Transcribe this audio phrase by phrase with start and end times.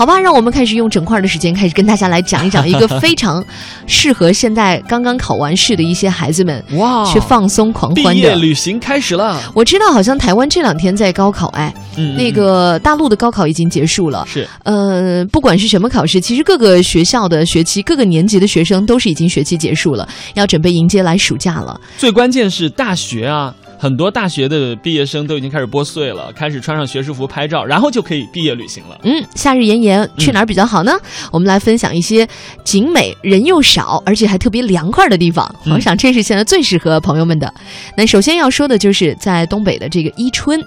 [0.00, 3.44] 好吧，让我们开始用整块的时间开始跟大家来讲一讲一个非常
[3.86, 8.14] 适合现在刚刚考完试的一些孩子们哇去放松狂欢的。
[8.14, 14.24] 业旅行开始了，我知道，好像台湾这两天在高考，哎，嗯那个大陆的高考已经结束了。
[14.26, 21.78] 是呃，不管是什么考试，其实各个学校的学期、各个年级的学生都是已经学期结束了，要准备迎接来暑假了。
[21.98, 29.00] 最关键是大学啊，很多大学的毕业生都已经开始拨穗了，开始穿上学士服拍照，然后就可以毕业旅行了。
[29.04, 30.92] 嗯，夏日炎炎，去哪儿比较好呢？
[31.32, 32.28] 我们来分享一些
[32.62, 35.50] 景美、人又少，而且还特别凉快的地方。
[35.64, 37.50] 嗯我想这是现在最适合朋友们的。
[37.96, 40.62] 那首先要说的就是在东北的这个伊春。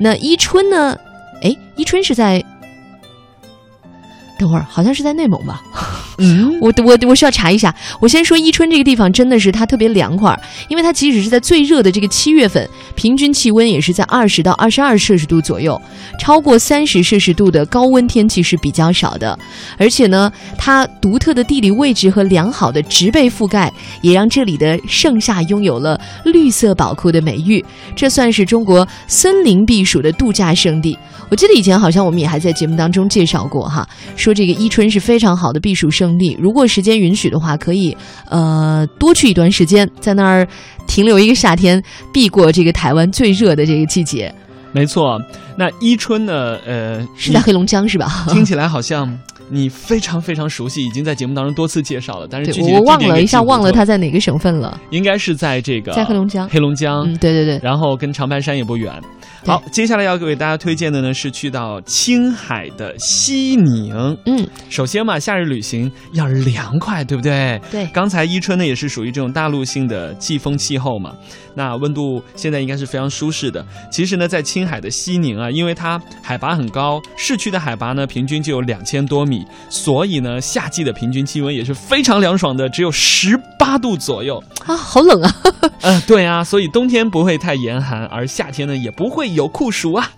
[0.00, 0.96] 那伊春呢？
[1.42, 2.42] 哎，伊春是在。
[4.38, 5.62] 等会儿，好像是在内蒙吧？
[6.18, 7.74] 嗯，我我我需要查一下。
[8.00, 15.80] 我先说伊春这个地方真的是它特别凉快，因为它即使是在最热的这个七月份，平均气温也是在二十到二十二摄氏度左右，
[16.18, 19.38] 超过三十摄氏度的高温天气是比较少的。
[19.78, 27.64] 而且呢，它独特的地理位置和良好的植被覆盖，也让这里的盛夏拥有了绿色宝库的美誉。
[27.94, 30.96] 这算是中国森林避暑的度假胜地。
[31.28, 36.36] 我记得以前好像我们也还在节目当中介绍过哈，说这个伊春是非常好的避暑胜地。
[36.38, 37.96] 如果时间允许的话，可以
[38.28, 40.46] 呃多去一段时间，在那儿
[40.86, 44.32] 停留一个夏天，避过这个台湾最热的这个季节。
[44.72, 45.18] 没错。
[45.56, 46.58] 那伊春呢？
[46.66, 48.26] 呃，是在黑龙江是吧？
[48.28, 49.08] 听起来好像
[49.48, 56.48] 你非常非常熟悉，已经在节目当中多次介绍了，但是具对，体我忘了一下，忘了住它在哪个省份了，应该是在这个在黑龙江。
[56.48, 58.92] 黑龙江，嗯，对对对，然后跟长白山也不远。
[59.44, 63.94] 好，接下来要给大家推荐的呢是去到青海的西宁。
[64.26, 67.60] 嗯，首先嘛，夏日旅行要凉快，对不对？
[67.70, 71.12] 对，刚才伊春呢也是属于这种大陆性的季风气候嘛，
[71.54, 73.64] 那温度现在应该是非常舒适的。
[73.88, 79.35] 其实呢，在青海的西宁啊，因为它海拔很高，市区的海拔呢平均就有两千多米，
[79.68, 84.42] 所以呢，夏季的平均气温也是非常凉爽的，只有十八度左右。
[84.64, 85.34] 啊，好冷啊！
[85.82, 90.10] 呃，对啊，所以冬天不会太严寒，而夏天呢也不会有酷暑啊。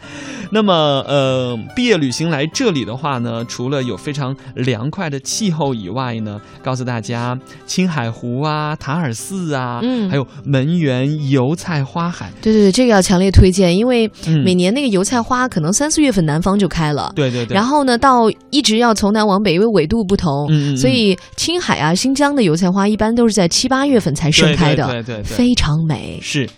[0.50, 0.72] 那么，
[1.06, 17.12] 呃，毕业旅行来这里的话呢，除了有非常凉快的气候以外呢，告诉大家，青海湖啊、塔尔寺啊，嗯还有门源油菜花海，对对对，这个要强烈推荐，因为嗯每年那个油菜花可能三四月份南方就开了。
[17.14, 26.18] 对对对，然后呢，到一直要从南往北，因为纬度不同，嗯嗯嗯所以青海啊、新疆的油菜花一般都是在七八月份才盛开的，对对对对对非常美。
[26.22, 26.48] 是。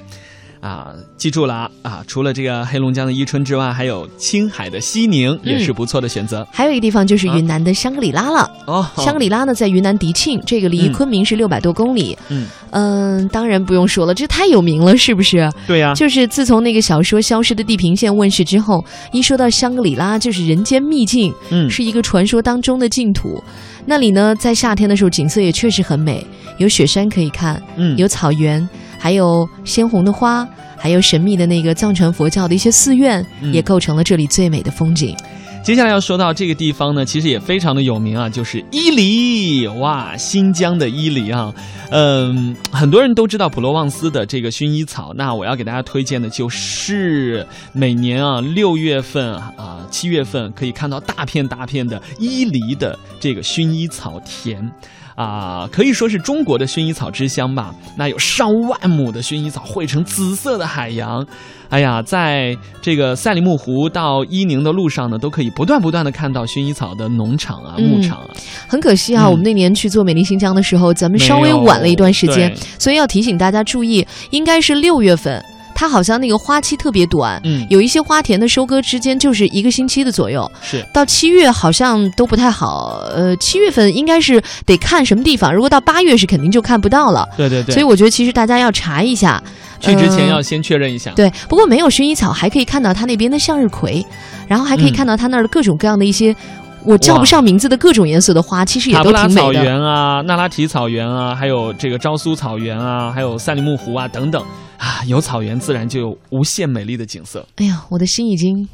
[0.61, 1.71] 啊，记住了啊！
[1.83, 8.51] 啊，除了这个黑龙江的伊春之外，还有青海的西宁也是不错的选择、还有一个地方就是云南的香格里拉了。
[8.67, 8.87] 哦。
[8.97, 12.17] 香格里拉呢，在云南迪庆，这个离嗯昆明是六百多公里。
[12.29, 15.51] 嗯，嗯，当然不用说了，这太有名了，是不是？
[15.67, 23.43] 对呀、就是自从那个小说《消失的地平线》问世之后，一说到香格里拉，就是人间秘境，嗯，是一个传说当中的净土。
[23.87, 26.25] 那里呢，在夏天的时候景色也确实很美，
[26.59, 28.69] 有雪山可以看，嗯有草原，
[29.01, 30.47] 还有鲜红的花，
[30.77, 35.17] 还有神秘的那个藏传佛教的一些寺院，嗯也构成了这里最美的风景。
[35.63, 41.53] 接下来要说到这个地方呢，其实也非常的有名啊，就是伊犁，哇，新疆的伊犁啊，
[41.91, 54.71] 嗯，很多人都知道普罗旺斯的这个薰衣草，那我要给大家推荐的就是每年啊六月份啊七月份可以看到大片大片的伊犁的这个薰衣草田。
[55.15, 57.75] 啊，可以说是中国的薰衣草之乡吧。
[57.97, 61.27] 那有上万亩的薰衣草汇成紫色的海洋。
[61.69, 68.31] 哎呀，在这个赛里木湖到伊宁的路上呢，都可以不断不断的看到薰衣草的农场啊、嗯牧场啊。
[68.67, 75.45] 很可惜啊，嗯我们那年去做美丽新疆的时候，咱们稍微晚了一段时间，所以要提醒大家注意，应该是六月份。
[75.81, 83.01] 它好像那个花期特别短，嗯有一些花田的收割之间就是一个星期的左右，是到七月好像都不太好。
[83.15, 87.27] 呃，七月份应该是得看什么地方，如果到八月是肯定就看不到了。
[87.35, 89.43] 对对对，所以我觉得其实大家要查一下，
[89.81, 91.13] 去之前呃要先确认一下。
[91.13, 94.05] 对，不过没有薰衣草，还可以看到它那边的向日葵，
[94.47, 96.37] 然后还可以嗯看到它那儿的各种各样的一些。
[96.85, 99.65] 我叫不上名字的各种颜色的花，其实也塔布拉草都挺美的。
[99.65, 104.43] 原啊、那拉提草原啊，还有这个昭苏草原啊，还有赛里木湖啊等等
[104.81, 108.67] 啊，有草原自然就有无限美丽的景色哎呀，我的心已经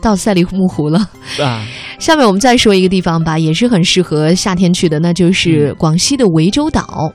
[0.00, 0.98] 到赛里木湖了。
[1.40, 1.64] 啊。
[2.00, 7.12] 下面我们再说一个地方吧，也是很适合夏天去的，那嗯就是广西的涠洲岛。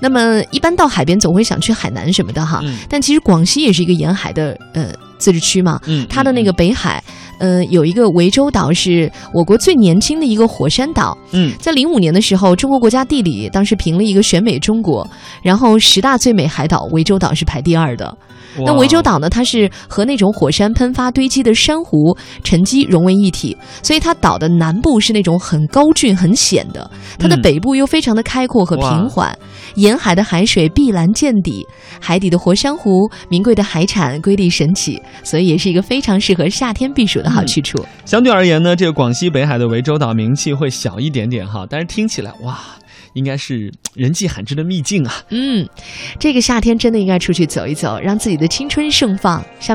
[0.00, 4.90] 那么一般到海边总会想去海南什么的哈，嗯但其实广西也是一个沿海的呃
[5.20, 7.00] 自治区嘛，嗯，它的那个北海，
[7.38, 11.16] 呃，有一个涠洲岛是我国最年轻的一个火山岛。
[11.30, 15.06] 嗯，在零五年的时候，中国国家地理当时评了一个选美中国，
[15.42, 18.16] 然后十大最美海岛，涠洲岛是排第二的。
[18.58, 27.42] 嗯，那涠洲岛呢，它是和那种火山喷发堆积的珊瑚沉积融为一体，所以它岛的南部是那种很高峻、很险的，它的嗯。
[27.42, 29.36] 北部又非常的开阔和平缓，
[29.76, 31.66] 沿海的海水碧蓝见底，
[32.00, 37.84] 海底的活珊瑚、名贵的海产瑰丽神奇，所以也是一个非常适合夏天避暑的好去处。
[38.04, 42.58] 相对而言呢，这个广西北海的涠洲岛名气会小一点点哈，但是听起来哇，
[43.14, 45.12] 应该是人迹罕至的秘境啊。
[45.30, 45.68] 嗯，
[46.18, 49.44] 这个夏天真的应该出去走一走，让自己的青春盛放。
[49.58, 49.68] 下